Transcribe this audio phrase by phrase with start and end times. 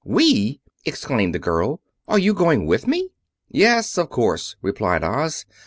[0.03, 1.79] "We!" exclaimed the girl.
[2.07, 3.11] "Are you going with me?"
[3.51, 5.45] "Yes, of course," replied Oz.